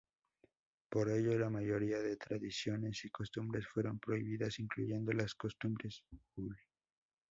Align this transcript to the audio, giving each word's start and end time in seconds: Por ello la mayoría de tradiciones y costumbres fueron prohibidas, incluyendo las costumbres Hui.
Por 0.89 1.09
ello 1.11 1.37
la 1.37 1.51
mayoría 1.51 1.99
de 1.99 2.17
tradiciones 2.17 3.05
y 3.05 3.11
costumbres 3.11 3.67
fueron 3.67 3.99
prohibidas, 3.99 4.57
incluyendo 4.57 5.11
las 5.11 5.35
costumbres 5.35 6.01
Hui. 6.37 6.55